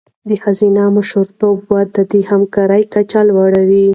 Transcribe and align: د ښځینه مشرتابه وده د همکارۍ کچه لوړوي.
د 0.29 0.31
ښځینه 0.43 0.83
مشرتابه 0.95 1.63
وده 1.73 2.01
د 2.11 2.13
همکارۍ 2.29 2.83
کچه 2.93 3.21
لوړوي. 3.29 3.87